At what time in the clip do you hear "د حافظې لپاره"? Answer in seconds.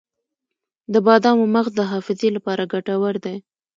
1.77-2.69